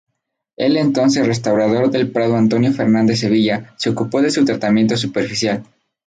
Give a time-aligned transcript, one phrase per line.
[0.57, 5.63] El entonces restaurador del Prado Antonio Fernández Sevilla, se ocupó de su tratamiento superficial.